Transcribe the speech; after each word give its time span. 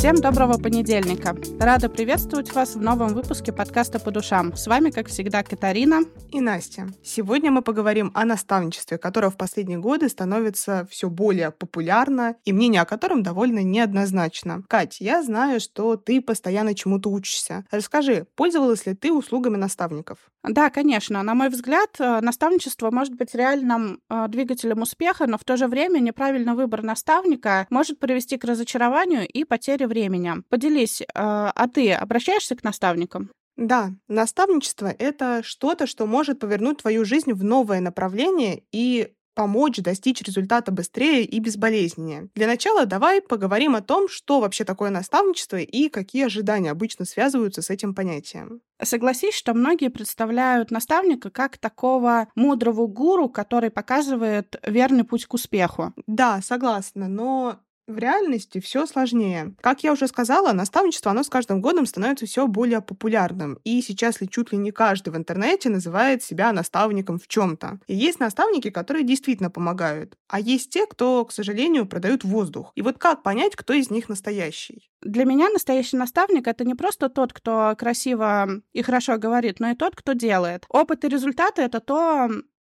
Всем 0.00 0.16
доброго 0.16 0.56
понедельника. 0.56 1.36
Рада 1.58 1.90
приветствовать 1.90 2.54
вас 2.54 2.74
в 2.74 2.80
новом 2.80 3.12
выпуске 3.12 3.52
подкаста 3.52 4.00
«По 4.00 4.10
душам». 4.10 4.56
С 4.56 4.66
вами, 4.66 4.88
как 4.88 5.08
всегда, 5.08 5.42
Катарина 5.42 6.04
и 6.32 6.40
Настя. 6.40 6.86
Сегодня 7.04 7.50
мы 7.50 7.60
поговорим 7.60 8.10
о 8.14 8.24
наставничестве, 8.24 8.96
которое 8.96 9.28
в 9.28 9.36
последние 9.36 9.76
годы 9.76 10.08
становится 10.08 10.88
все 10.90 11.10
более 11.10 11.50
популярно, 11.50 12.36
и 12.46 12.54
мнение 12.54 12.80
о 12.80 12.86
котором 12.86 13.22
довольно 13.22 13.62
неоднозначно. 13.62 14.62
Кать, 14.70 15.02
я 15.02 15.22
знаю, 15.22 15.60
что 15.60 15.96
ты 15.96 16.22
постоянно 16.22 16.74
чему-то 16.74 17.10
учишься. 17.10 17.66
Расскажи, 17.70 18.26
пользовалась 18.36 18.86
ли 18.86 18.94
ты 18.94 19.12
услугами 19.12 19.58
наставников? 19.58 20.30
Да, 20.42 20.70
конечно. 20.70 21.22
На 21.22 21.34
мой 21.34 21.50
взгляд, 21.50 21.96
э, 21.98 22.20
наставничество 22.22 22.90
может 22.90 23.14
быть 23.14 23.34
реальным 23.34 24.00
э, 24.08 24.26
двигателем 24.28 24.80
успеха, 24.80 25.26
но 25.26 25.36
в 25.36 25.44
то 25.44 25.58
же 25.58 25.66
время 25.66 25.98
неправильный 25.98 26.54
выбор 26.54 26.82
наставника 26.82 27.66
может 27.68 27.98
привести 27.98 28.38
к 28.38 28.44
разочарованию 28.44 29.28
и 29.28 29.44
потере 29.44 29.89
времени. 29.90 30.32
Поделись, 30.48 31.02
э, 31.02 31.06
а 31.14 31.68
ты 31.68 31.92
обращаешься 31.92 32.56
к 32.56 32.64
наставникам? 32.64 33.30
Да, 33.56 33.90
наставничество— 34.08 34.86
это 34.98 35.42
что-то, 35.44 35.86
что 35.86 36.06
может 36.06 36.40
повернуть 36.40 36.78
твою 36.78 37.04
жизнь 37.04 37.34
в 37.34 37.44
новое 37.44 37.80
направление 37.80 38.62
и 38.72 39.12
помочь 39.34 39.78
достичь 39.78 40.22
результата 40.22 40.72
быстрее 40.72 41.24
и 41.24 41.38
безболезненнее. 41.40 42.28
Для 42.34 42.46
начала 42.46 42.86
давай 42.86 43.22
поговорим 43.22 43.76
о 43.76 43.80
том, 43.80 44.08
что 44.08 44.40
вообще 44.40 44.64
такое 44.64 44.90
наставничество 44.90 45.56
и 45.56 45.88
какие 45.88 46.26
ожидания 46.26 46.70
обычно 46.70 47.04
связываются 47.04 47.62
с 47.62 47.70
этим 47.70 47.94
понятием. 47.94 48.60
Согласись, 48.82 49.34
что 49.34 49.54
многие 49.54 49.88
представляют 49.88 50.70
наставника 50.70 51.30
как 51.30 51.58
такого 51.58 52.28
мудрого 52.34 52.86
гуру, 52.86 53.28
который 53.28 53.70
показывает 53.70 54.60
верный 54.66 55.04
путь 55.04 55.26
к 55.26 55.34
успеху. 55.34 55.92
Да, 56.06 56.40
согласна, 56.42 57.08
но 57.08 57.60
в 57.90 57.98
реальности 57.98 58.60
все 58.60 58.86
сложнее. 58.86 59.54
Как 59.60 59.82
я 59.82 59.92
уже 59.92 60.06
сказала, 60.06 60.52
наставничество, 60.52 61.10
оно 61.10 61.22
с 61.22 61.28
каждым 61.28 61.60
годом 61.60 61.86
становится 61.86 62.26
все 62.26 62.46
более 62.46 62.80
популярным. 62.80 63.58
И 63.64 63.82
сейчас 63.82 64.20
ли 64.20 64.28
чуть 64.28 64.52
ли 64.52 64.58
не 64.58 64.70
каждый 64.70 65.10
в 65.10 65.16
интернете 65.16 65.68
называет 65.68 66.22
себя 66.22 66.52
наставником 66.52 67.18
в 67.18 67.28
чем-то. 67.28 67.80
И 67.86 67.94
есть 67.94 68.20
наставники, 68.20 68.70
которые 68.70 69.04
действительно 69.04 69.50
помогают. 69.50 70.16
А 70.28 70.40
есть 70.40 70.70
те, 70.70 70.86
кто, 70.86 71.24
к 71.24 71.32
сожалению, 71.32 71.86
продают 71.86 72.24
воздух. 72.24 72.72
И 72.74 72.82
вот 72.82 72.98
как 72.98 73.22
понять, 73.22 73.56
кто 73.56 73.72
из 73.72 73.90
них 73.90 74.08
настоящий? 74.08 74.90
Для 75.02 75.24
меня 75.24 75.48
настоящий 75.48 75.96
наставник— 75.96 76.46
это 76.48 76.64
не 76.64 76.74
просто 76.74 77.08
тот, 77.08 77.32
кто 77.32 77.74
красиво 77.78 78.60
и 78.72 78.82
хорошо 78.82 79.16
говорит, 79.16 79.58
но 79.58 79.70
и 79.70 79.74
тот, 79.74 79.96
кто 79.96 80.12
делает. 80.12 80.66
Опыт 80.68 81.04
и 81.04 81.08
результаты— 81.08 81.62
это 81.62 81.80
то, 81.80 82.28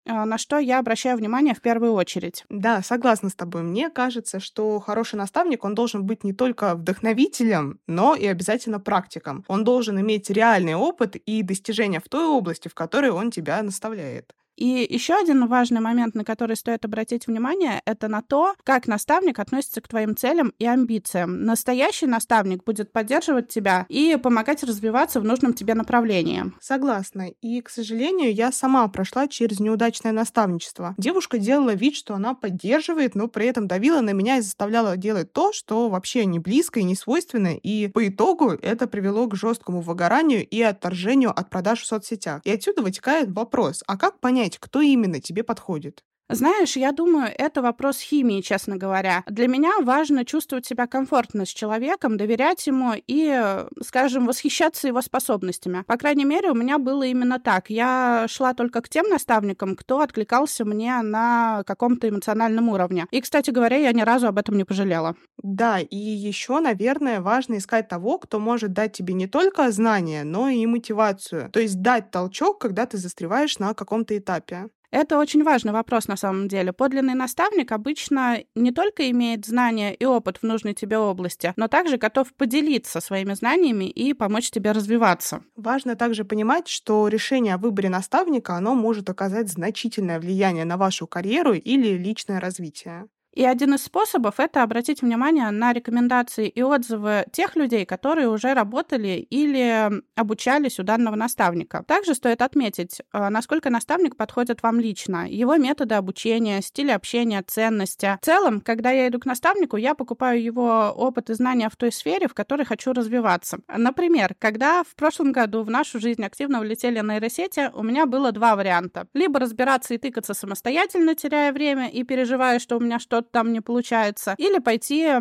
на 0.06 0.38
что 0.38 0.58
я 0.58 0.80
обращаю 0.80 1.18
внимание 1.18 1.54
в 1.54 1.62
первую 1.62 1.94
очередь. 1.94 2.46
Да, 2.50 2.82
согласна 2.82 3.30
с 3.30 3.36
тобой. 3.36 3.64
Мне 3.64 3.90
кажется, 3.90 4.40
что 4.40 4.80
хороший 4.80 5.16
наставник, 5.16 5.64
он 5.64 5.76
должен 5.76 6.06
быть 6.06 6.24
не 6.24 6.34
только 6.34 6.76
вдохновителем, 6.76 7.80
но 7.88 8.16
и 8.16 8.26
обязательно 8.26 8.80
практиком. 8.80 9.44
Он 9.48 9.64
должен 9.64 10.00
иметь 10.00 10.30
реальный 10.30 10.76
опыт 10.76 11.16
и 11.16 11.42
достижения 11.42 12.00
в 12.00 12.10
той 12.10 12.26
области, 12.26 12.68
в 12.68 12.76
которой 12.76 13.12
он 13.12 13.32
тебя 13.32 13.62
наставляет. 13.64 14.34
И 14.56 14.88
еще 14.90 15.16
один 15.16 15.48
важный 15.48 15.82
момент, 15.82 16.16
на 16.16 16.24
который 16.24 16.56
стоит 16.56 16.86
обратить 16.86 17.28
внимание, 17.28 17.82
это 17.86 18.08
на 18.08 18.22
то, 18.22 18.56
как 18.64 18.88
наставник 18.88 19.40
относится 19.40 19.82
к 19.82 19.88
твоим 19.88 20.16
целям 20.16 20.54
и 20.60 20.66
амбициям. 20.66 21.44
Настоящий 21.46 22.08
наставник 22.08 22.64
будет 22.64 22.92
поддерживать 22.92 23.50
тебя 23.50 23.86
и 23.90 24.18
помогать 24.22 24.64
развиваться 24.64 25.20
в 25.20 25.26
нужном 25.26 25.54
тебе 25.54 25.74
направлении. 25.74 26.52
Согласна. 26.62 27.30
И, 27.42 27.62
к 27.62 27.70
сожалению, 27.70 28.34
я 28.34 28.52
сама 28.52 28.88
прошла 28.88 29.28
через 29.28 29.60
неудачное 29.60 30.12
наставничество. 30.12 30.96
Девушка 30.98 31.38
делала 31.38 31.74
вид, 31.74 31.96
что 31.96 32.16
она 32.16 32.34
поддерживает, 32.34 33.16
но 33.16 33.28
при 33.28 33.48
этом 33.48 33.68
давила 33.68 34.02
на 34.02 34.12
меня 34.12 34.38
и 34.38 34.42
заставляла 34.42 34.98
делать 34.98 35.34
то, 35.34 35.52
что 35.52 35.90
вообще 35.90 36.26
не 36.26 36.40
близко 36.40 36.80
и 36.80 36.84
не 36.84 36.96
свойственно. 36.96 37.56
И 37.58 37.88
по 37.88 38.08
итогу 38.08 38.52
это 38.52 38.88
привело 38.88 39.28
к 39.28 39.36
жесткому 39.36 39.82
выгоранию 39.82 40.46
и 40.48 40.62
отторжению 40.62 41.32
от 41.38 41.50
продаж 41.50 41.82
в 41.82 41.86
соцсетях. 41.86 42.42
И 42.44 42.52
отсюда 42.52 42.82
вытекает 42.82 43.32
вопрос, 43.32 43.84
а 43.88 43.98
как 43.98 44.20
понять, 44.20 44.45
понять, 44.46 44.58
кто 44.60 44.82
именно 44.82 45.20
тебе 45.20 45.44
подходит. 45.44 46.04
Знаешь, 46.28 46.76
я 46.76 46.92
думаю, 46.92 47.32
это 47.38 47.62
вопрос 47.62 48.00
химии, 48.00 48.42
честно 48.42 48.78
говоря. 48.78 49.24
Для 49.28 49.48
меня 49.48 49.74
важно 49.82 50.26
чувствовать 50.26 50.66
себя 50.66 50.88
комфортно 50.88 51.46
с 51.46 51.50
человеком, 51.50 52.18
доверять 52.18 52.66
ему 52.66 52.94
и, 52.96 53.64
скажем, 53.84 54.26
восхищаться 54.26 54.88
его 54.88 55.02
способностями. 55.02 55.84
По 55.86 55.98
крайней 55.98 56.26
мере, 56.26 56.50
у 56.50 56.56
меня 56.56 56.80
было 56.80 57.04
именно 57.04 57.40
так. 57.40 57.70
Я 57.70 58.26
шла 58.28 58.56
только 58.56 58.82
к 58.82 58.90
тем 58.90 59.08
наставникам, 59.08 59.76
кто 59.76 60.00
откликался 60.00 60.66
мне 60.66 61.00
на 61.04 61.64
каком-то 61.68 62.10
эмоциональном 62.10 62.70
уровне. 62.70 63.06
И, 63.12 63.22
кстати 63.22 63.52
говоря, 63.52 63.78
я 63.78 63.92
ни 63.94 64.02
разу 64.02 64.28
об 64.28 64.40
этом 64.40 64.58
не 64.58 64.64
пожалела. 64.64 65.16
Да, 65.44 65.80
и 65.80 65.96
еще, 65.96 66.60
наверное, 66.60 67.22
важно 67.22 67.58
искать 67.60 67.88
того, 67.88 68.18
кто 68.18 68.40
может 68.40 68.74
дать 68.74 68.94
тебе 68.94 69.14
не 69.14 69.28
только 69.28 69.70
знания, 69.72 70.24
но 70.24 70.50
и 70.50 70.66
мотивацию. 70.66 71.52
То 71.52 71.60
есть 71.60 71.82
дать 71.84 72.10
толчок, 72.10 72.60
когда 72.60 72.88
ты 72.88 72.98
застреваешь 72.98 73.60
на 73.60 73.76
каком-то 73.76 74.18
этапе. 74.18 74.70
Это 74.96 75.18
очень 75.18 75.44
важный 75.44 75.74
вопрос 75.74 76.08
на 76.08 76.16
самом 76.16 76.48
деле. 76.48 76.72
Подлинный 76.72 77.16
наставник 77.16 77.74
обычно 77.74 78.40
не 78.56 78.72
только 78.72 79.12
имеет 79.12 79.46
знания 79.46 79.94
и 79.94 80.06
опыт 80.06 80.38
в 80.38 80.44
нужной 80.44 80.74
тебе 80.74 80.98
области, 80.98 81.52
но 81.58 81.68
также 81.68 81.98
готов 81.98 82.34
поделиться 82.34 83.02
своими 83.02 83.34
знаниями 83.34 83.90
и 83.90 84.14
помочь 84.14 84.52
тебе 84.52 84.72
развиваться. 84.72 85.44
Важно 85.58 85.98
также 85.98 86.24
понимать, 86.24 86.70
что 86.70 87.10
решение 87.10 87.56
о 87.56 87.58
выборе 87.58 87.90
наставника, 87.90 88.56
оно 88.56 88.74
может 88.74 89.10
оказать 89.10 89.50
значительное 89.50 90.18
влияние 90.18 90.64
на 90.64 90.78
вашу 90.78 91.08
карьеру 91.08 91.52
или 91.52 91.98
личное 91.98 92.40
развитие. 92.40 93.10
И 93.36 93.44
один 93.44 93.74
из 93.74 93.84
способов— 93.84 94.36
это 94.40 94.64
обратить 94.64 95.02
внимание 95.02 95.52
на 95.52 95.74
рекомендации 95.74 96.48
и 96.48 96.62
отзывы 96.62 97.26
тех 97.34 97.58
людей, 97.58 97.86
которые 97.86 98.30
уже 98.30 98.54
работали 98.54 99.28
или 99.30 99.92
обучались 100.16 100.80
у 100.80 100.84
данного 100.84 101.16
наставника. 101.16 101.84
Также 101.86 102.16
стоит 102.16 102.42
отметить, 102.42 103.02
э, 103.12 103.30
насколько 103.30 103.70
наставник 103.70 104.16
подходит 104.16 104.64
вам 104.64 104.80
лично, 104.80 105.30
его 105.30 105.58
методы 105.58 105.96
обучения, 105.96 106.62
стиль 106.62 106.94
общения, 106.94 107.44
ценности. 107.46 108.18
В 108.22 108.26
целом, 108.26 108.62
когда 108.62 108.92
я 108.92 109.10
иду 109.10 109.20
к 109.20 109.26
наставнику, 109.26 109.76
я 109.76 109.96
покупаю 109.96 110.42
его 110.42 110.94
опыт 110.96 111.30
и 111.30 111.34
знания 111.34 111.70
в 111.70 111.76
той 111.76 111.92
сфере, 111.92 112.30
в 112.30 112.34
которой 112.34 112.66
хочу 112.66 112.94
развиваться. 112.94 113.58
Например, 113.68 114.34
когда 114.40 114.84
в 114.84 114.96
прошлом 114.96 115.34
году 115.34 115.64
в 115.64 115.70
нашу 115.70 116.00
жизнь 116.00 116.24
активно 116.24 116.62
влетели 116.62 117.02
нейросети, 117.02 117.70
у 117.74 117.84
меня 117.84 118.06
было 118.06 118.32
два 118.32 118.56
варианта. 118.56 119.08
Либо 119.14 119.42
разбираться 119.42 119.94
и 119.94 119.98
тыкаться 119.98 120.34
самостоятельно, 120.34 121.16
теряя 121.16 121.52
время 121.52 121.90
и 121.90 122.04
переживая, 122.04 122.60
что 122.60 122.78
у 122.78 122.80
меня 122.80 122.98
что-то 122.98 123.25
что-то 123.26 123.32
там 123.32 123.54
не 123.54 123.62
получается, 123.62 124.36
или 124.38 124.60
пойти 124.60 125.14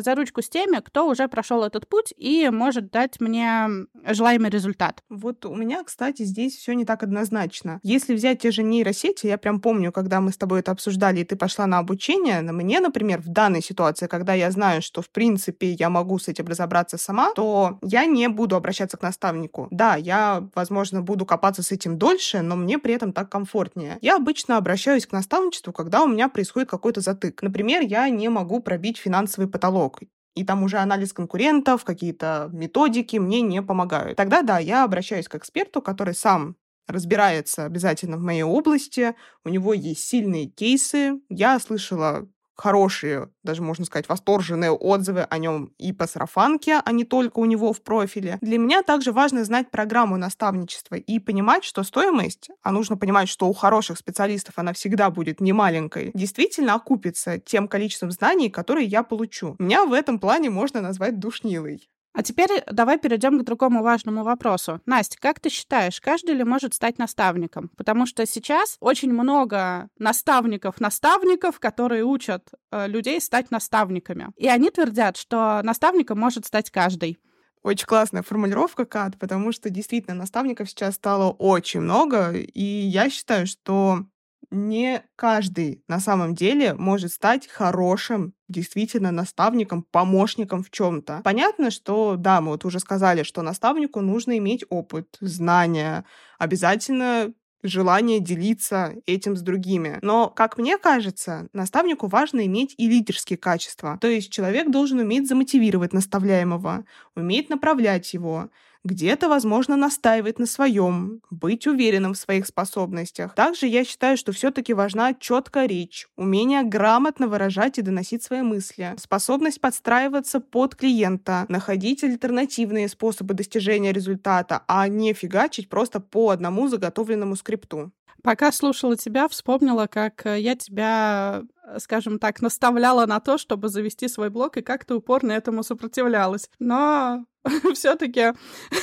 за 0.00 0.14
ручку 0.14 0.42
с 0.42 0.48
теми, 0.48 0.80
кто 0.80 1.08
уже 1.08 1.28
прошел 1.28 1.64
этот 1.64 1.88
путь 1.88 2.12
и 2.16 2.48
может 2.50 2.90
дать 2.90 3.20
мне 3.20 3.68
желаемый 4.06 4.50
результат. 4.50 5.02
Вот 5.08 5.44
у 5.46 5.54
меня, 5.54 5.82
кстати, 5.82 6.22
здесь 6.22 6.56
все 6.56 6.74
не 6.74 6.84
так 6.84 7.02
однозначно. 7.02 7.80
Если 7.82 8.14
взять 8.14 8.40
те 8.40 8.50
же 8.50 8.62
нейросети, 8.62 9.26
я 9.26 9.38
прям 9.38 9.60
помню, 9.60 9.92
когда 9.92 10.20
мы 10.20 10.32
с 10.32 10.36
тобой 10.36 10.60
это 10.60 10.72
обсуждали, 10.72 11.20
и 11.20 11.24
ты 11.24 11.36
пошла 11.36 11.66
на 11.66 11.78
обучение, 11.78 12.40
на 12.42 12.52
мне, 12.52 12.80
например, 12.80 13.20
в 13.20 13.28
данной 13.28 13.62
ситуации, 13.62 14.06
когда 14.06 14.34
я 14.34 14.50
знаю, 14.50 14.82
что, 14.82 15.02
в 15.02 15.10
принципе, 15.10 15.72
я 15.72 15.88
могу 15.88 16.18
с 16.18 16.28
этим 16.28 16.46
разобраться 16.46 16.98
сама, 16.98 17.32
то 17.34 17.78
я 17.82 18.04
не 18.04 18.28
буду 18.28 18.56
обращаться 18.56 18.96
к 18.96 19.02
наставнику. 19.02 19.68
Да, 19.70 19.96
я, 19.96 20.48
возможно, 20.54 21.02
буду 21.02 21.24
копаться 21.24 21.62
с 21.62 21.72
этим 21.72 21.98
дольше, 21.98 22.42
но 22.42 22.56
мне 22.56 22.78
при 22.78 22.94
этом 22.94 23.12
так 23.12 23.30
комфортнее. 23.30 23.98
Я 24.02 24.16
обычно 24.16 24.56
обращаюсь 24.56 25.06
к 25.06 25.12
наставничеству, 25.12 25.72
когда 25.72 26.02
у 26.02 26.08
меня 26.08 26.28
происходит 26.28 26.68
какой-то 26.68 27.00
затык. 27.00 27.42
Например, 27.42 27.82
я 27.82 28.08
не 28.10 28.28
могу 28.28 28.60
пробить 28.60 28.98
финансовый 28.98 29.48
потолок 29.48 29.77
потолок. 29.78 30.00
И 30.34 30.44
там 30.44 30.62
уже 30.62 30.78
анализ 30.78 31.12
конкурентов, 31.12 31.84
какие-то 31.84 32.48
методики 32.52 33.16
мне 33.16 33.40
не 33.40 33.62
помогают. 33.62 34.16
Тогда 34.16 34.42
да, 34.42 34.58
я 34.58 34.84
обращаюсь 34.84 35.28
к 35.28 35.34
эксперту, 35.34 35.82
который 35.82 36.14
сам 36.14 36.56
разбирается 36.86 37.64
обязательно 37.64 38.16
в 38.16 38.22
моей 38.22 38.44
области, 38.44 39.14
у 39.44 39.48
него 39.50 39.74
есть 39.74 40.04
сильные 40.04 40.46
кейсы. 40.46 41.20
Я 41.28 41.58
слышала 41.58 42.28
хорошие, 42.58 43.30
даже 43.44 43.62
можно 43.62 43.84
сказать, 43.84 44.08
восторженные 44.08 44.72
отзывы 44.72 45.22
о 45.22 45.38
нем 45.38 45.72
и 45.78 45.92
по 45.92 46.06
сарафанке, 46.06 46.80
а 46.84 46.92
не 46.92 47.04
только 47.04 47.38
у 47.38 47.44
него 47.44 47.72
в 47.72 47.82
профиле. 47.82 48.38
Для 48.40 48.58
меня 48.58 48.82
также 48.82 49.12
важно 49.12 49.44
знать 49.44 49.70
программу 49.70 50.16
наставничества 50.16 50.96
и 50.96 51.18
понимать, 51.20 51.64
что 51.64 51.84
стоимость, 51.84 52.50
а 52.62 52.72
нужно 52.72 52.96
понимать, 52.96 53.28
что 53.28 53.46
у 53.48 53.52
хороших 53.52 53.98
специалистов 53.98 54.54
она 54.56 54.72
всегда 54.72 55.10
будет 55.10 55.40
не 55.40 55.52
маленькой, 55.52 56.10
действительно 56.14 56.74
окупится 56.74 57.38
тем 57.38 57.68
количеством 57.68 58.10
знаний, 58.10 58.50
которые 58.50 58.86
я 58.86 59.02
получу. 59.02 59.54
Меня 59.58 59.86
в 59.86 59.92
этом 59.92 60.18
плане 60.18 60.50
можно 60.50 60.80
назвать 60.80 61.18
душнилой. 61.18 61.88
А 62.18 62.22
теперь 62.24 62.64
давай 62.68 62.98
перейдем 62.98 63.38
к 63.38 63.44
другому 63.44 63.80
важному 63.80 64.24
вопросу. 64.24 64.80
Настя, 64.86 65.16
как 65.20 65.38
ты 65.38 65.50
считаешь, 65.50 66.00
каждый 66.00 66.34
ли 66.34 66.42
может 66.42 66.74
стать 66.74 66.98
наставником? 66.98 67.70
Потому 67.76 68.06
что 68.06 68.26
сейчас 68.26 68.76
очень 68.80 69.12
много 69.12 69.88
наставников-наставников, 70.00 71.60
которые 71.60 72.02
учат 72.02 72.50
э, 72.72 72.88
людей 72.88 73.20
стать 73.20 73.52
наставниками. 73.52 74.30
И 74.36 74.48
они 74.48 74.68
твердят, 74.70 75.16
что 75.16 75.60
наставником 75.62 76.18
может 76.18 76.44
стать 76.44 76.72
каждый. 76.72 77.20
Очень 77.62 77.86
классная 77.86 78.24
формулировка, 78.24 78.84
Кат, 78.84 79.16
потому 79.16 79.52
что 79.52 79.70
действительно 79.70 80.16
наставников 80.16 80.70
сейчас 80.70 80.96
стало 80.96 81.30
очень 81.30 81.82
много, 81.82 82.32
и 82.32 82.64
я 82.64 83.10
считаю, 83.10 83.46
что 83.46 84.06
не 84.50 85.02
каждый 85.16 85.82
на 85.88 86.00
самом 86.00 86.34
деле 86.34 86.74
может 86.74 87.12
стать 87.12 87.48
хорошим 87.48 88.34
действительно 88.48 89.10
наставником, 89.10 89.84
помощником 89.90 90.62
в 90.62 90.70
чем-то. 90.70 91.20
Понятно, 91.24 91.70
что, 91.70 92.16
да, 92.16 92.40
мы 92.40 92.52
вот 92.52 92.64
уже 92.64 92.80
сказали, 92.80 93.22
что 93.22 93.42
наставнику 93.42 94.00
нужно 94.00 94.38
иметь 94.38 94.64
опыт, 94.70 95.16
знания, 95.20 96.04
обязательно 96.38 97.32
желание 97.62 98.20
делиться 98.20 98.94
этим 99.06 99.36
с 99.36 99.42
другими. 99.42 99.98
Но, 100.02 100.30
как 100.30 100.58
мне 100.58 100.78
кажется, 100.78 101.48
наставнику 101.52 102.06
важно 102.06 102.46
иметь 102.46 102.74
и 102.78 102.88
лидерские 102.88 103.36
качества. 103.36 103.98
То 104.00 104.08
есть 104.08 104.30
человек 104.30 104.70
должен 104.70 105.00
уметь 105.00 105.28
замотивировать 105.28 105.92
наставляемого, 105.92 106.84
уметь 107.16 107.50
направлять 107.50 108.14
его, 108.14 108.50
где-то, 108.84 109.28
возможно, 109.28 109.76
настаивать 109.76 110.38
на 110.38 110.46
своем, 110.46 111.20
быть 111.30 111.66
уверенным 111.66 112.14
в 112.14 112.18
своих 112.18 112.46
способностях. 112.46 113.34
Также 113.34 113.66
я 113.66 113.84
считаю, 113.84 114.16
что 114.16 114.32
все-таки 114.32 114.74
важна 114.74 115.14
четкая 115.14 115.66
речь, 115.66 116.08
умение 116.16 116.62
грамотно 116.62 117.28
выражать 117.28 117.78
и 117.78 117.82
доносить 117.82 118.22
свои 118.22 118.42
мысли, 118.42 118.94
способность 118.98 119.60
подстраиваться 119.60 120.40
под 120.40 120.74
клиента, 120.74 121.46
находить 121.48 122.04
альтернативные 122.04 122.88
способы 122.88 123.34
достижения 123.34 123.92
результата, 123.92 124.62
а 124.68 124.88
не 124.88 125.12
фигачить 125.12 125.68
просто 125.68 126.00
по 126.00 126.30
одному 126.30 126.68
заготовленному 126.68 127.36
скрипту. 127.36 127.92
Пока 128.22 128.50
слушала 128.50 128.96
тебя, 128.96 129.28
вспомнила, 129.28 129.86
как 129.86 130.26
э, 130.26 130.40
я 130.40 130.56
тебя, 130.56 131.42
э, 131.64 131.78
скажем 131.78 132.18
так, 132.18 132.42
наставляла 132.42 133.06
на 133.06 133.20
то, 133.20 133.38
чтобы 133.38 133.68
завести 133.68 134.08
свой 134.08 134.28
блог, 134.28 134.56
и 134.56 134.62
как 134.62 134.84
ты 134.84 134.94
упорно 134.94 135.32
этому 135.32 135.62
сопротивлялась. 135.62 136.50
Но 136.58 137.24
все-таки... 137.74 138.32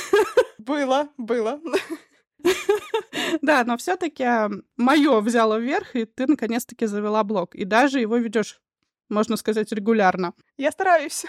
Было, 0.58 1.10
было. 1.16 1.60
Да, 3.42 3.64
но 3.64 3.76
все-таки 3.76 4.24
мое 4.76 5.20
взяло 5.20 5.58
вверх, 5.58 5.94
и 5.94 6.04
ты 6.04 6.26
наконец-таки 6.26 6.86
завела 6.86 7.24
блог. 7.24 7.54
И 7.54 7.64
даже 7.64 8.00
его 8.00 8.16
ведешь, 8.16 8.60
можно 9.08 9.36
сказать, 9.36 9.72
регулярно. 9.72 10.32
Я 10.56 10.70
стараюсь. 10.72 11.24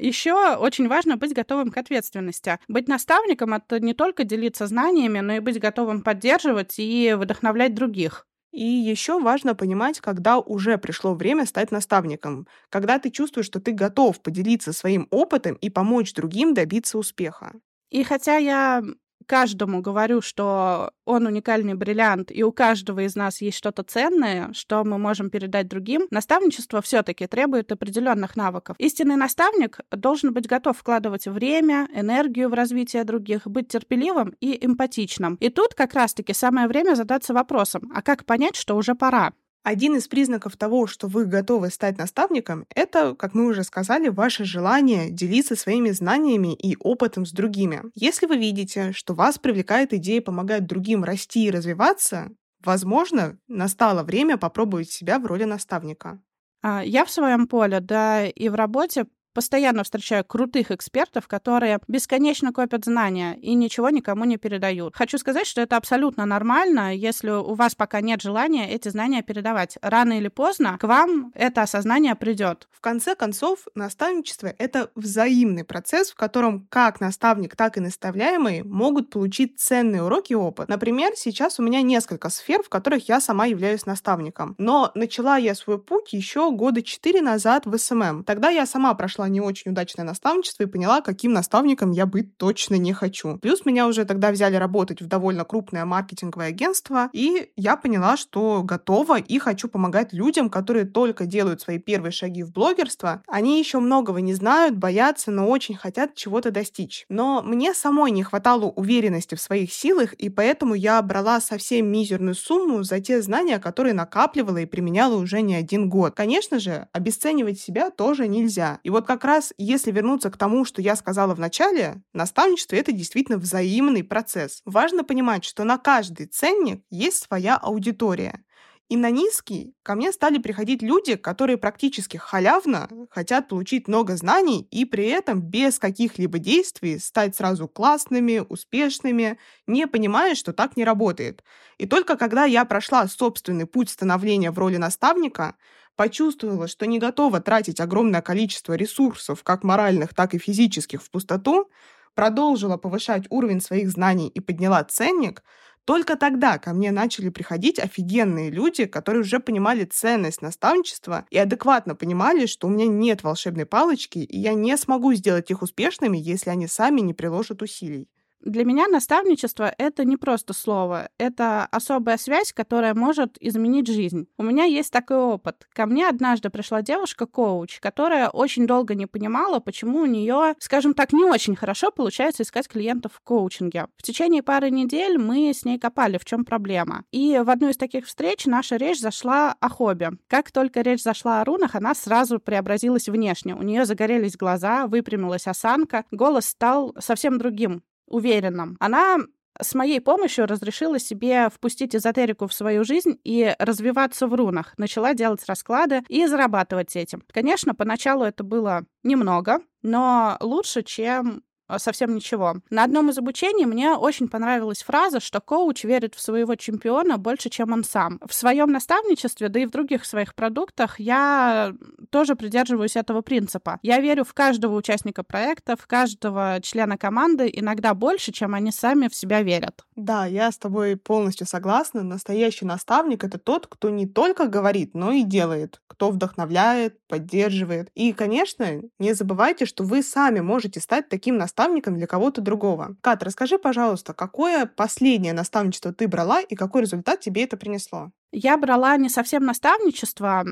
Еще 0.00 0.54
очень 0.56 0.86
важно 0.88 1.16
быть 1.16 1.34
готовым 1.34 1.70
к 1.70 1.76
ответственности. 1.76 2.58
Быть 2.68 2.86
наставником— 2.88 3.54
это 3.54 3.80
не 3.80 3.94
только 3.94 4.22
делиться 4.24 4.66
знаниями, 4.66 5.20
но 5.20 5.34
и 5.34 5.40
быть 5.40 5.58
готовым 5.58 6.02
поддерживать 6.02 6.78
и 6.78 7.14
вдохновлять 7.14 7.74
других. 7.74 8.26
И 8.52 8.64
еще 8.64 9.20
важно 9.20 9.54
понимать, 9.54 10.00
когда 10.00 10.38
уже 10.38 10.78
пришло 10.78 11.14
время 11.14 11.46
стать 11.46 11.70
наставником, 11.72 12.46
когда 12.70 12.98
ты 12.98 13.10
чувствуешь, 13.10 13.46
что 13.46 13.60
ты 13.60 13.72
готов 13.72 14.22
поделиться 14.22 14.72
своим 14.72 15.08
опытом 15.10 15.54
и 15.56 15.68
помочь 15.68 16.14
другим 16.14 16.54
добиться 16.54 16.96
успеха. 16.96 17.52
И 17.90 18.04
хотя 18.04 18.36
я 18.36 18.82
каждому 19.28 19.80
говорю, 19.80 20.20
что 20.20 20.90
он 21.04 21.26
уникальный 21.26 21.74
бриллиант, 21.74 22.32
и 22.32 22.42
у 22.42 22.50
каждого 22.50 23.00
из 23.00 23.14
нас 23.14 23.40
есть 23.40 23.56
что-то 23.56 23.84
ценное, 23.84 24.52
что 24.52 24.82
мы 24.82 24.98
можем 24.98 25.30
передать 25.30 25.68
другим, 25.68 26.08
наставничество 26.10 26.82
все-таки 26.82 27.26
требует 27.26 27.70
определенных 27.70 28.34
навыков. 28.34 28.76
Истинный 28.78 29.16
наставник 29.16 29.80
должен 29.92 30.32
быть 30.32 30.48
готов 30.48 30.78
вкладывать 30.78 31.26
время, 31.26 31.88
энергию 31.94 32.48
в 32.48 32.54
развитие 32.54 33.04
других, 33.04 33.46
быть 33.46 33.68
терпеливым 33.68 34.34
и 34.40 34.58
эмпатичным. 34.66 35.36
И 35.36 35.50
тут 35.50 35.74
как 35.74 35.94
раз-таки 35.94 36.32
самое 36.32 36.66
время 36.66 36.94
задаться 36.94 37.34
вопросом, 37.34 37.92
а 37.94 38.02
как 38.02 38.24
понять, 38.24 38.56
что 38.56 38.76
уже 38.76 38.94
пора? 38.94 39.32
Один 39.62 39.96
из 39.96 40.08
признаков 40.08 40.56
того, 40.56 40.86
что 40.86 41.08
вы 41.08 41.26
готовы 41.26 41.70
стать 41.70 41.98
наставником, 41.98 42.66
это, 42.74 43.14
как 43.14 43.34
мы 43.34 43.46
уже 43.46 43.64
сказали, 43.64 44.08
ваше 44.08 44.44
желание 44.44 45.10
делиться 45.10 45.56
своими 45.56 45.90
знаниями 45.90 46.54
и 46.54 46.76
опытом 46.78 47.26
с 47.26 47.32
другими. 47.32 47.82
Если 47.94 48.26
вы 48.26 48.38
видите, 48.38 48.92
что 48.92 49.14
вас 49.14 49.38
привлекает 49.38 49.92
идея 49.92 50.22
помогать 50.22 50.66
другим 50.66 51.04
расти 51.04 51.46
и 51.46 51.50
развиваться, 51.50 52.30
возможно, 52.64 53.38
настало 53.48 54.02
время 54.04 54.38
попробовать 54.38 54.90
себя 54.90 55.18
в 55.18 55.26
роли 55.26 55.44
наставника. 55.44 56.20
А, 56.62 56.82
я 56.84 57.04
в 57.04 57.10
своем 57.10 57.46
поле, 57.46 57.80
да, 57.80 58.26
и 58.26 58.48
в 58.48 58.54
работе 58.54 59.06
постоянно 59.38 59.84
встречаю 59.84 60.24
крутых 60.24 60.72
экспертов, 60.72 61.28
которые 61.28 61.78
бесконечно 61.86 62.52
копят 62.52 62.86
знания 62.86 63.38
и 63.40 63.54
ничего 63.54 63.88
никому 63.88 64.24
не 64.24 64.36
передают. 64.36 64.96
Хочу 64.96 65.16
сказать, 65.16 65.46
что 65.46 65.60
это 65.60 65.76
абсолютно 65.76 66.26
нормально, 66.26 66.92
если 66.92 67.30
у 67.30 67.54
вас 67.54 67.76
пока 67.76 68.00
нет 68.00 68.20
желания 68.20 68.68
эти 68.68 68.88
знания 68.88 69.22
передавать. 69.22 69.78
Рано 69.80 70.18
или 70.18 70.26
поздно 70.26 70.76
к 70.80 70.82
вам 70.88 71.30
это 71.36 71.62
осознание 71.62 72.16
придет. 72.16 72.66
В 72.72 72.80
конце 72.80 73.14
концов, 73.14 73.68
наставничество— 73.76 74.52
это 74.58 74.90
взаимный 74.96 75.62
процесс, 75.62 76.10
в 76.10 76.16
котором 76.16 76.66
как 76.68 77.00
наставник, 77.00 77.54
так 77.54 77.76
и 77.76 77.80
наставляемые 77.80 78.64
могут 78.64 79.10
получить 79.10 79.60
ценные 79.60 80.02
уроки 80.02 80.32
и 80.32 80.36
опыт. 80.36 80.68
Например, 80.68 81.12
сейчас 81.14 81.60
у 81.60 81.62
меня 81.62 81.82
несколько 81.82 82.28
сфер, 82.28 82.64
в 82.64 82.68
которых 82.68 83.08
я 83.08 83.20
сама 83.20 83.46
являюсь 83.46 83.86
наставником. 83.86 84.56
Но 84.58 84.90
начала 84.96 85.36
я 85.36 85.54
свой 85.54 85.78
путь 85.80 86.12
еще 86.12 86.50
года 86.50 86.82
четыре 86.82 87.22
назад 87.22 87.66
в 87.66 87.78
SMM. 87.78 88.24
Тогда 88.24 88.48
я 88.50 88.66
сама 88.66 88.94
прошла 88.94 89.27
не 89.28 89.40
очень 89.40 89.70
удачное 89.70 90.04
наставничество 90.04 90.64
и 90.64 90.66
поняла, 90.66 91.00
каким 91.00 91.32
наставником 91.32 91.90
я 91.90 92.06
быть 92.06 92.36
точно 92.36 92.74
не 92.76 92.92
хочу. 92.92 93.38
Плюс 93.38 93.64
меня 93.64 93.86
уже 93.86 94.04
тогда 94.04 94.30
взяли 94.30 94.56
работать 94.56 95.00
в 95.00 95.06
довольно 95.06 95.44
крупное 95.44 95.84
маркетинговое 95.84 96.48
агентство, 96.48 97.10
и 97.12 97.50
я 97.56 97.76
поняла, 97.76 98.16
что 98.16 98.62
готова 98.62 99.18
и 99.18 99.38
хочу 99.38 99.68
помогать 99.68 100.12
людям, 100.12 100.50
которые 100.50 100.84
только 100.84 101.26
делают 101.26 101.60
свои 101.60 101.78
первые 101.78 102.12
шаги 102.12 102.42
в 102.42 102.52
блогерство. 102.52 103.22
Они 103.26 103.58
еще 103.58 103.78
многого 103.78 104.20
не 104.20 104.34
знают, 104.34 104.76
боятся, 104.76 105.30
но 105.30 105.48
очень 105.48 105.76
хотят 105.76 106.14
чего-то 106.14 106.50
достичь. 106.50 107.04
Но 107.08 107.42
мне 107.42 107.74
самой 107.74 108.10
не 108.10 108.22
хватало 108.22 108.66
уверенности 108.66 109.34
в 109.34 109.40
своих 109.40 109.72
силах, 109.72 110.12
и 110.14 110.28
поэтому 110.28 110.74
я 110.74 111.00
брала 111.02 111.40
совсем 111.40 111.90
мизерную 111.90 112.34
сумму 112.34 112.82
за 112.82 113.00
те 113.00 113.22
знания, 113.22 113.58
которые 113.58 113.94
накапливала 113.94 114.58
и 114.58 114.66
применяла 114.66 115.16
уже 115.16 115.40
не 115.40 115.54
один 115.54 115.88
год. 115.88 116.14
Конечно 116.14 116.58
же, 116.58 116.88
обесценивать 116.92 117.60
себя 117.60 117.90
тоже 117.90 118.28
нельзя. 118.28 118.80
И 118.82 118.90
вот 118.90 119.06
как 119.06 119.17
раз, 119.24 119.52
если 119.58 119.90
вернуться 119.90 120.30
к 120.30 120.36
тому, 120.36 120.64
что 120.64 120.82
я 120.82 120.96
сказала 120.96 121.34
в 121.34 121.40
начале, 121.40 122.02
наставничество— 122.12 122.76
это 122.76 122.92
действительно 122.92 123.38
взаимный 123.38 124.04
процесс. 124.04 124.62
Важно 124.64 125.04
понимать, 125.04 125.44
что 125.44 125.64
на 125.64 125.78
каждый 125.78 126.26
ценник 126.26 126.82
есть 126.90 127.22
своя 127.22 127.56
аудитория. 127.56 128.42
И 128.88 128.96
на 128.96 129.10
низкий 129.10 129.74
ко 129.82 129.94
мне 129.94 130.12
стали 130.12 130.38
приходить 130.38 130.80
люди, 130.80 131.16
которые 131.16 131.58
практически 131.58 132.16
халявно 132.16 132.88
хотят 133.10 133.48
получить 133.48 133.86
много 133.86 134.16
знаний 134.16 134.66
и 134.70 134.86
при 134.86 135.08
этом 135.08 135.42
без 135.42 135.78
каких-либо 135.78 136.38
действий 136.38 136.98
стать 136.98 137.36
сразу 137.36 137.68
классными, 137.68 138.42
успешными, 138.48 139.38
не 139.66 139.86
понимая, 139.86 140.34
что 140.34 140.54
так 140.54 140.78
не 140.78 140.84
работает. 140.84 141.44
И 141.76 141.86
только 141.86 142.16
когда 142.16 142.46
я 142.46 142.64
прошла 142.64 143.06
собственный 143.08 143.66
путь 143.66 143.90
становления 143.90 144.50
в 144.50 144.58
роли 144.58 144.78
наставника, 144.78 145.56
почувствовала, 145.98 146.68
что 146.68 146.86
не 146.86 147.00
готова 147.00 147.40
тратить 147.40 147.80
огромное 147.80 148.22
количество 148.22 148.74
ресурсов, 148.74 149.42
как 149.42 149.64
моральных, 149.64 150.14
так 150.14 150.32
и 150.32 150.38
физических, 150.38 151.02
в 151.02 151.10
пустоту, 151.10 151.68
продолжила 152.14 152.76
повышать 152.76 153.26
уровень 153.30 153.60
своих 153.60 153.90
знаний 153.90 154.28
и 154.28 154.38
подняла 154.38 154.84
ценник, 154.84 155.42
только 155.84 156.16
тогда 156.16 156.58
ко 156.58 156.72
мне 156.72 156.92
начали 156.92 157.30
приходить 157.30 157.80
офигенные 157.80 158.48
люди, 158.48 158.84
которые 158.84 159.22
уже 159.22 159.40
понимали 159.40 159.84
ценность 159.84 160.40
наставничества 160.40 161.26
и 161.30 161.38
адекватно 161.38 161.96
понимали, 161.96 162.46
что 162.46 162.68
у 162.68 162.70
меня 162.70 162.86
нет 162.86 163.24
волшебной 163.24 163.66
палочки, 163.66 164.18
и 164.18 164.38
я 164.38 164.54
не 164.54 164.76
смогу 164.76 165.14
сделать 165.14 165.50
их 165.50 165.62
успешными, 165.62 166.16
если 166.16 166.50
они 166.50 166.68
сами 166.68 167.00
не 167.00 167.12
приложат 167.12 167.60
усилий. 167.62 168.08
Для 168.40 168.64
меня 168.64 168.86
наставничество— 168.86 169.74
это 169.78 170.04
не 170.04 170.16
просто 170.16 170.54
слово, 170.54 171.08
это 171.18 171.64
особая 171.66 172.16
связь, 172.18 172.52
которая 172.52 172.94
может 172.94 173.36
изменить 173.40 173.88
жизнь. 173.88 174.28
У 174.38 174.44
меня 174.44 174.64
есть 174.64 174.92
такой 174.92 175.16
опыт. 175.16 175.66
Ко 175.72 175.86
мне 175.86 176.08
однажды 176.08 176.48
пришла 176.48 176.80
девушка-коуч, 176.80 177.80
которая 177.80 178.30
очень 178.30 178.66
долго 178.66 178.94
не 178.94 179.06
понимала, 179.06 179.58
почему 179.58 180.02
у 180.02 180.06
нее, 180.06 180.54
скажем 180.60 180.94
так, 180.94 181.12
не 181.12 181.24
очень 181.24 181.56
хорошо 181.56 181.90
получается 181.90 182.44
искать 182.44 182.68
клиентов 182.68 183.12
в 183.14 183.20
коучинге. 183.20 183.88
В 183.96 184.02
течение 184.02 184.44
пары 184.44 184.70
недель 184.70 185.18
мы 185.18 185.52
с 185.52 185.64
ней 185.64 185.78
копали, 185.78 186.16
в 186.16 186.24
чем 186.24 186.44
проблема. 186.44 187.04
И 187.10 187.40
в 187.44 187.50
одну 187.50 187.70
из 187.70 187.76
таких 187.76 188.06
встреч 188.06 188.46
наша 188.46 188.76
речь 188.76 189.00
зашла 189.00 189.56
о 189.58 189.68
хобби. 189.68 190.10
Как 190.28 190.52
только 190.52 190.82
речь 190.82 191.02
зашла 191.02 191.40
о 191.40 191.44
рунах, 191.44 191.74
она 191.74 191.92
сразу 191.92 192.38
преобразилась 192.38 193.08
внешне. 193.08 193.56
У 193.56 193.62
нее 193.62 193.84
загорелись 193.84 194.36
глаза, 194.36 194.86
выпрямилась 194.86 195.48
осанка, 195.48 196.04
голос 196.12 196.46
стал 196.46 196.94
совсем 197.00 197.38
другим 197.38 197.82
уверенном. 198.08 198.76
Она 198.80 199.18
с 199.60 199.74
моей 199.74 200.00
помощью 200.00 200.46
разрешила 200.46 200.98
себе 200.98 201.48
впустить 201.50 201.94
эзотерику 201.94 202.46
в 202.46 202.54
свою 202.54 202.84
жизнь 202.84 203.18
и 203.24 203.54
развиваться 203.58 204.26
в 204.26 204.34
рунах. 204.34 204.74
Начала 204.78 205.14
делать 205.14 205.44
расклады 205.46 206.02
и 206.08 206.26
зарабатывать 206.26 206.94
этим. 206.96 207.22
Конечно, 207.32 207.74
поначалу 207.74 208.24
это 208.24 208.44
было 208.44 208.84
немного, 209.02 209.58
но 209.82 210.36
лучше, 210.40 210.82
чем 210.82 211.42
совсем 211.76 212.14
ничего. 212.14 212.56
На 212.70 212.84
одном 212.84 213.10
из 213.10 213.18
обучений 213.18 213.66
мне 213.66 213.92
очень 213.92 214.28
понравилась 214.28 214.82
фраза, 214.82 215.20
что 215.20 215.40
коуч 215.40 215.84
верит 215.84 216.14
в 216.14 216.20
своего 216.20 216.54
чемпиона 216.54 217.18
больше, 217.18 217.50
чем 217.50 217.72
он 217.72 217.84
сам. 217.84 218.18
В 218.26 218.32
своем 218.32 218.72
наставничестве, 218.72 219.48
да 219.50 219.60
и 219.60 219.66
в 219.66 219.70
других 219.70 220.06
своих 220.06 220.34
продуктах 220.34 220.98
я 220.98 221.74
тоже 222.10 222.34
придерживаюсь 222.34 222.96
этого 222.96 223.20
принципа. 223.20 223.78
Я 223.82 224.00
верю 224.00 224.24
в 224.24 224.32
каждого 224.32 224.76
участника 224.76 225.22
проекта, 225.22 225.76
в 225.76 225.86
каждого 225.86 226.58
члена 226.62 226.96
команды, 226.96 227.50
иногда 227.52 227.92
больше, 227.92 228.32
чем 228.32 228.54
они 228.54 228.72
сами 228.72 229.08
в 229.08 229.14
себя 229.14 229.42
верят. 229.42 229.84
Да, 229.96 230.24
я 230.24 230.50
с 230.50 230.56
тобой 230.56 230.96
полностью 230.96 231.46
согласна. 231.46 232.02
Настоящий 232.02 232.64
наставник— 232.64 233.24
это 233.24 233.38
тот, 233.38 233.66
кто 233.66 233.90
не 233.90 234.06
только 234.06 234.46
говорит, 234.46 234.94
но 234.94 235.12
и 235.12 235.22
делает, 235.22 235.82
кто 235.86 236.10
вдохновляет, 236.10 236.98
поддерживает. 237.08 237.90
И, 237.94 238.12
конечно, 238.12 238.80
не 238.98 239.12
забывайте, 239.12 239.66
что 239.66 239.84
вы 239.84 240.02
сами 240.02 240.40
можете 240.40 240.80
стать 240.80 241.08
таким 241.08 241.36
наставником 241.36 241.57
для 241.96 242.06
кого-то 242.06 242.40
другого. 242.40 242.96
Кат, 243.00 243.22
расскажи, 243.22 243.58
пожалуйста, 243.58 244.14
какое 244.14 244.66
последнее 244.66 245.32
наставничество 245.32 245.92
ты 245.92 246.08
брала 246.08 246.40
и 246.40 246.54
какой 246.54 246.82
результат 246.82 247.20
тебе 247.20 247.44
это 247.44 247.56
принесло? 247.56 248.10
Я 248.32 248.56
брала 248.58 248.96
не 248.96 249.08
совсем 249.08 249.44
наставничество, 249.44 250.44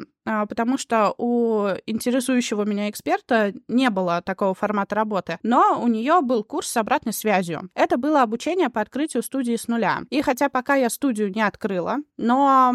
потому 0.49 0.79
что 0.79 1.15
у 1.19 1.69
интересующего 1.87 2.65
меня 2.65 2.91
эксперта 2.91 3.55
не 3.69 3.91
было 3.91 4.23
такого 4.23 4.55
формата 4.55 4.95
работы, 4.95 5.39
но 5.43 5.81
у 5.83 5.89
нее 5.89 6.21
был 6.21 6.45
курс 6.45 6.69
с 6.69 6.77
обратной 6.77 7.13
связью. 7.13 7.71
Это 7.75 7.97
было 7.97 8.23
обучение 8.23 8.71
по 8.71 8.81
открытию 8.81 9.23
студии 9.23 9.57
с 9.57 9.69
нуля. 9.69 10.01
И 10.11 10.23
хотя 10.23 10.49
пока 10.49 10.75
я 10.75 10.91
студию 10.91 11.33
не 11.33 11.43
открыла, 11.43 11.99
но 12.17 12.75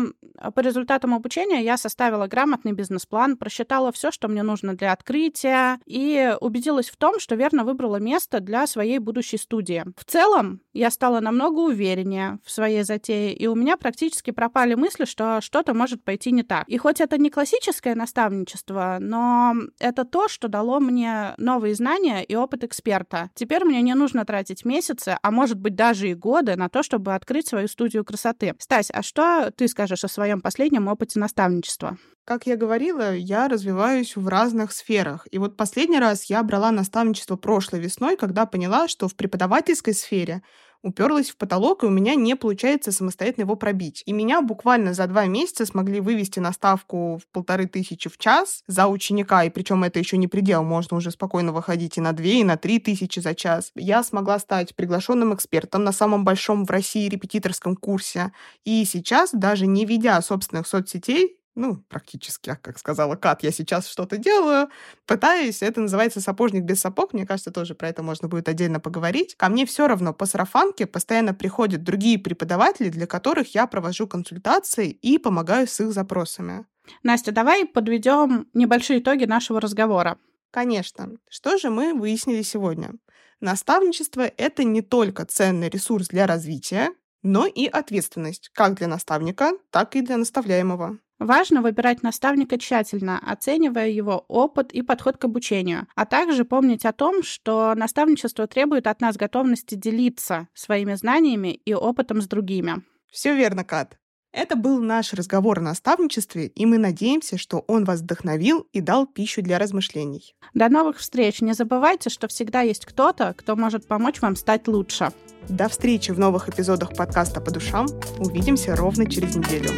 по 0.56 0.60
результатам 0.62 1.14
обучения 1.14 1.64
я 1.64 1.78
составила 1.78 2.28
грамотный 2.28 2.72
бизнес-план, 2.72 3.38
просчитала 3.38 3.92
все, 3.92 4.12
что 4.12 4.28
мне 4.28 4.44
нужно 4.44 4.76
для 4.76 4.92
открытия, 4.94 5.80
и 5.86 6.36
убедилась 6.40 6.90
в 6.90 6.98
том, 6.98 7.20
что 7.20 7.36
верно 7.36 7.64
выбрала 7.64 7.98
место 7.98 8.40
для 8.40 8.66
своей 8.68 9.00
будущей 9.00 9.38
студии. 9.38 9.84
В 9.98 10.06
целом, 10.06 10.62
я 10.74 10.90
стала 10.90 11.20
намного 11.20 11.60
увереннее 11.60 12.40
в 12.46 12.52
своей 12.52 12.84
затее, 12.84 13.34
и 13.34 13.48
у 13.48 13.56
меня 13.56 13.78
практически 13.78 14.32
пропали 14.32 14.76
мысли, 14.76 15.06
что 15.06 15.42
что-то 15.42 15.74
может 15.74 16.04
пойти 16.04 16.32
не 16.32 16.44
так. 16.44 16.68
И 16.68 16.78
хоть 16.78 17.02
это 17.02 17.18
не 17.18 17.30
классическое 17.42 17.96
наставничество, 17.96 18.98
но 19.00 19.56
это 19.80 20.06
то, 20.06 20.28
что 20.28 20.48
дало 20.48 20.80
мне 20.80 21.34
новые 21.38 21.74
знания 21.74 22.24
и 22.24 22.36
опыт 22.36 22.64
эксперта. 22.64 23.32
Теперь 23.34 23.66
мне 23.66 23.82
не 23.82 23.96
нужно 23.96 24.26
тратить 24.26 24.64
месяцы, 24.64 25.18
а 25.20 25.32
может 25.32 25.60
быть 25.60 25.74
даже 25.74 26.10
и 26.10 26.14
годы 26.14 26.56
на 26.56 26.70
то, 26.70 26.84
чтобы 26.84 27.16
открыть 27.16 27.48
свою 27.48 27.68
студию 27.68 28.06
красоты. 28.06 28.54
Стась, 28.60 28.92
а 28.94 29.02
что 29.02 29.52
ты 29.58 29.68
скажешь 29.68 30.04
о 30.04 30.08
своем 30.08 30.40
последнем 30.40 30.88
опыте 30.88 31.20
наставничества? 31.20 31.98
Как 32.26 32.46
я 32.46 32.56
говорила, 32.56 33.16
я 33.16 33.48
развиваюсь 33.48 34.16
в 34.16 34.28
разных 34.28 34.72
сферах. 34.72 35.28
И 35.32 35.40
вот 35.40 35.58
последний 35.58 35.98
раз 35.98 36.26
я 36.26 36.44
брала 36.44 36.70
наставничество 36.70 37.38
прошлой 37.38 37.80
весной, 37.80 38.18
когда 38.18 38.46
поняла, 38.46 38.88
что 38.88 39.08
в 39.08 39.16
преподавательской 39.16 39.96
сфере 39.96 40.44
уперлась 40.84 41.30
в 41.30 41.38
потолок, 41.38 41.84
и 41.84 41.88
у 41.88 41.90
меня 41.90 42.16
не 42.16 42.36
получается 42.36 42.92
самостоятельно 42.92 43.44
его 43.44 43.56
пробить. 43.56 44.04
И 44.06 44.14
меня 44.14 44.42
буквально 44.42 44.94
за 44.94 45.08
два 45.08 45.26
месяца 45.26 45.66
смогли 45.66 46.00
вывести 46.00 46.40
на 46.40 46.52
ставку 46.54 47.20
в 47.22 47.28
полторы 47.32 47.68
тысячи 47.68 48.10
в 48.10 48.18
час 48.18 48.64
за 48.68 48.88
ученика, 48.88 49.44
и 49.44 49.50
причем 49.50 49.84
это 49.84 50.00
еще 50.00 50.18
не 50.18 50.28
предел, 50.28 50.64
можно 50.64 50.98
уже 50.98 51.12
спокойно 51.12 51.52
выходить 51.52 51.98
и 51.98 52.02
на 52.02 52.14
две, 52.14 52.42
и 52.42 52.44
на 52.44 52.58
три 52.58 52.80
тысячи 52.80 53.20
за 53.20 53.36
час. 53.36 53.72
Я 53.76 54.04
смогла 54.04 54.40
стать 54.40 54.76
приглашенным 54.76 55.34
экспертом 55.34 55.84
на 55.84 55.92
самом 55.92 56.24
большом 56.24 56.66
в 56.66 56.72
России 56.72 57.10
репетиторском 57.10 57.76
курсе. 57.76 58.32
И 58.66 58.86
сейчас, 58.86 59.32
даже 59.34 59.68
не 59.68 59.86
ведя 59.86 60.22
собственных 60.22 60.68
соцсетей, 60.68 61.41
ну, 61.56 61.84
практически, 61.90 62.58
как 62.62 62.78
сказала 62.78 63.16
Кат, 63.16 63.44
я 63.44 63.52
сейчас 63.52 63.88
что-то 63.88 64.18
делаю, 64.18 64.70
пытаюсь, 65.06 65.62
это 65.62 65.82
называется 65.82 66.22
сапожник 66.22 66.64
без 66.64 66.80
сапог, 66.80 67.14
мне 67.14 67.26
кажется, 67.26 67.52
тоже 67.52 67.76
про 67.76 67.90
это 67.90 68.04
можно 68.04 68.28
будет 68.28 68.48
отдельно 68.48 68.80
поговорить. 68.80 69.36
Ко 69.36 69.50
мне 69.50 69.66
все 69.66 69.88
равно 69.88 70.14
по 70.14 70.26
сарафанке 70.26 70.86
постоянно 70.86 71.34
приходят 71.34 71.84
другие 71.84 72.18
преподаватели, 72.18 72.90
для 72.90 73.06
которых 73.06 73.54
я 73.54 73.68
провожу 73.68 74.08
консультации 74.08 74.90
и 74.90 75.18
помогаю 75.18 75.68
с 75.68 75.80
их 75.82 75.92
запросами. 75.92 76.66
Настя, 77.04 77.32
давай 77.32 77.66
подведем 77.66 78.48
небольшие 78.54 79.00
итоги 79.00 79.26
нашего 79.26 79.60
разговора. 79.60 80.18
Конечно. 80.52 81.12
Что 81.30 81.58
же 81.58 81.70
мы 81.70 81.94
выяснили 81.94 82.42
сегодня? 82.42 82.94
Наставничество— 83.40 84.22
это 84.38 84.64
не 84.64 84.82
только 84.82 85.26
ценный 85.26 85.70
ресурс 85.70 86.10
для 86.10 86.28
развития, 86.28 86.90
но 87.24 87.46
и 87.46 87.66
ответственность 87.66 88.50
как 88.54 88.76
для 88.76 88.88
наставника, 88.88 89.52
так 89.70 89.96
и 89.96 90.02
для 90.02 90.18
наставляемого. 90.18 91.00
Важно 91.22 91.62
выбирать 91.62 92.02
наставника 92.02 92.58
тщательно, 92.58 93.20
оценивая 93.24 93.90
его 93.90 94.26
опыт 94.28 94.72
и 94.72 94.82
подход 94.82 95.18
к 95.18 95.26
обучению, 95.26 95.86
а 95.94 96.08
также 96.08 96.46
помнить 96.46 96.84
о 96.84 96.94
том, 96.94 97.22
что 97.22 97.76
наставничество 97.76 98.48
требует 98.48 98.88
от 98.88 99.02
нас 99.02 99.18
готовности 99.18 99.76
делиться 99.76 100.48
своими 100.56 100.96
знаниями 100.96 101.50
и 101.50 101.76
опытом 101.76 102.24
с 102.24 102.28
другими. 102.28 102.82
Все 103.12 103.36
верно, 103.36 103.64
Кат. 103.64 104.00
Это 104.34 104.56
был 104.56 104.82
наш 104.82 105.14
разговор 105.14 105.60
о 105.60 105.62
наставничестве, 105.62 106.48
и 106.48 106.66
мы 106.66 106.80
надеемся, 106.80 107.38
что 107.38 107.66
он 107.68 107.84
вас 107.84 108.00
вдохновил 108.02 108.68
и 108.74 108.82
дал 108.82 109.06
пищу 109.06 109.44
для 109.44 109.60
размышлений. 109.60 110.34
До 110.56 110.70
новых 110.70 110.98
встреч! 110.98 111.40
Не 111.42 111.54
забывайте, 111.54 112.10
что 112.10 112.30
всегда 112.30 112.62
есть 112.62 112.88
кто-то, 112.88 113.36
кто 113.38 113.56
может 113.56 113.88
помочь 113.88 114.22
вам 114.22 114.36
стать 114.36 114.68
лучше. 114.68 115.10
До 115.48 115.70
встречи 115.70 116.10
в 116.10 116.18
новых 116.18 116.50
эпизодах 116.50 116.96
подкаста 116.96 117.42
«По 117.42 117.52
душам». 117.52 117.86
Увидимся 118.18 118.76
ровно 118.76 119.06
через 119.06 119.36
неделю. 119.36 119.70